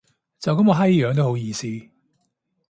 [0.39, 1.67] 就噉個閪樣都好意思